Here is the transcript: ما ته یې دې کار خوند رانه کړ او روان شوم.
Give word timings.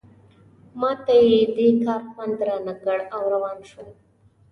ما 0.79 0.91
ته 1.05 1.15
یې 1.29 1.41
دې 1.55 1.67
کار 1.83 2.01
خوند 2.11 2.37
رانه 2.47 2.73
کړ 2.83 2.97
او 3.15 3.21
روان 3.33 3.57
شوم. 3.69 3.89